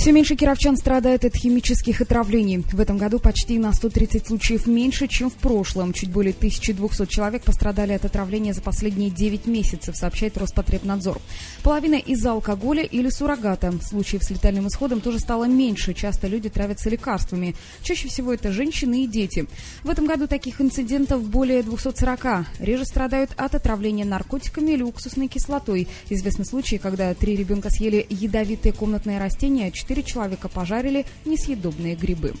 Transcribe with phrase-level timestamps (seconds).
[0.00, 2.64] Все меньше кировчан страдает от химических отравлений.
[2.72, 5.92] В этом году почти на 130 случаев меньше, чем в прошлом.
[5.92, 11.20] Чуть более 1200 человек пострадали от отравления за последние 9 месяцев, сообщает Роспотребнадзор.
[11.62, 13.74] Половина из-за алкоголя или суррогата.
[13.82, 15.92] Случаев с летальным исходом тоже стало меньше.
[15.92, 17.54] Часто люди травятся лекарствами.
[17.82, 19.48] Чаще всего это женщины и дети.
[19.84, 22.46] В этом году таких инцидентов более 240.
[22.58, 25.88] Реже страдают от отравления наркотиками или уксусной кислотой.
[26.08, 32.32] Известны случаи, когда три ребенка съели ядовитые комнатные растения, четыре человека пожарили несъедобные грибы.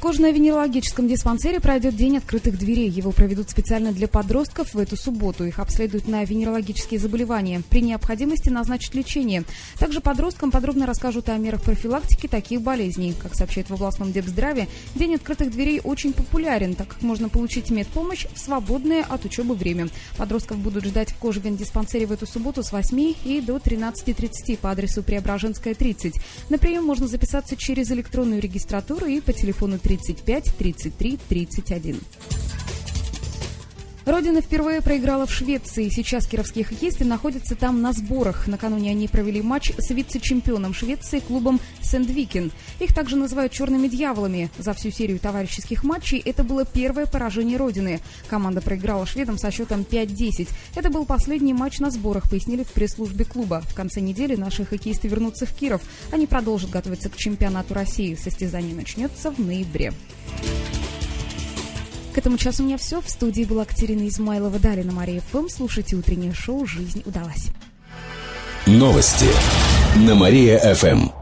[0.00, 2.88] Кожно-венерологическом диспансере пройдет день открытых дверей.
[2.88, 5.44] Его проведут специально для подростков в эту субботу.
[5.44, 7.60] Их обследуют на венерологические заболевания.
[7.68, 9.44] При необходимости назначат лечение.
[9.78, 13.12] Также подросткам подробно расскажут о мерах профилактики таких болезней.
[13.12, 18.24] Как сообщает в областном Депздраве, день открытых дверей очень популярен, так как можно получить медпомощь
[18.32, 19.88] в свободное от учебы время.
[20.16, 25.02] Подростков будут ждать в кожевен-диспансере в эту субботу с 8 и до 13.30 по адресу
[25.02, 26.14] Преображенская, 30.
[26.48, 32.39] На прием можно записаться через электронную регистратуру и по телефону 35 33 31.
[34.06, 35.90] Родина впервые проиграла в Швеции.
[35.90, 38.46] Сейчас кировские хоккеисты находятся там на сборах.
[38.46, 42.50] Накануне они провели матч с вице-чемпионом Швеции клубом Сендвикен.
[42.78, 44.50] Их также называют «черными дьяволами».
[44.58, 48.00] За всю серию товарищеских матчей это было первое поражение Родины.
[48.28, 50.48] Команда проиграла шведам со счетом 5-10.
[50.76, 53.62] Это был последний матч на сборах, пояснили в пресс-службе клуба.
[53.68, 55.82] В конце недели наши хоккеисты вернутся в Киров.
[56.10, 58.14] Они продолжат готовиться к чемпионату России.
[58.14, 59.92] Состязание начнется в ноябре.
[62.12, 63.00] К этому часу у меня все.
[63.00, 64.58] В студии была Катерина Измайлова.
[64.58, 65.48] Далее на Мария ФМ.
[65.48, 67.48] Слушайте утреннее шоу «Жизнь удалась».
[68.66, 69.26] Новости
[69.96, 71.19] на Мария-ФМ.